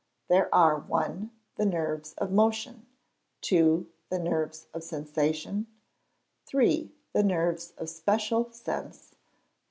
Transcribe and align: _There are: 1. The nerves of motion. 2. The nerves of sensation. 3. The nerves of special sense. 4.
_There 0.29 0.49
are: 0.55 0.79
1. 0.79 1.29
The 1.57 1.65
nerves 1.67 2.13
of 2.15 2.31
motion. 2.31 2.87
2. 3.41 3.87
The 4.09 4.17
nerves 4.17 4.65
of 4.73 4.81
sensation. 4.83 5.67
3. 6.47 6.91
The 7.13 7.21
nerves 7.23 7.73
of 7.77 7.87
special 7.87 8.51
sense. 8.51 9.09
4. 9.11 9.17